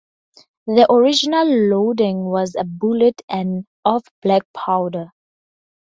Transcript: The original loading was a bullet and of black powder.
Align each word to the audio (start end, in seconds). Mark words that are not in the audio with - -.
The 0.65 0.91
original 0.91 1.45
loading 1.47 2.25
was 2.25 2.55
a 2.55 2.63
bullet 2.63 3.21
and 3.29 3.67
of 3.85 4.01
black 4.23 4.51
powder. 4.51 5.11